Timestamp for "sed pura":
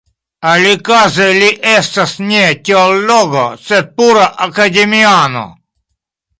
3.69-4.27